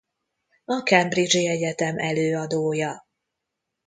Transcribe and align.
A 0.65 0.81
Cambridge-i 0.83 1.47
Egyetem 1.47 1.97
előadója. 1.97 3.07